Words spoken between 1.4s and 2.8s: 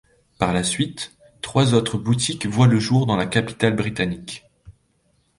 trois autres boutiques voient le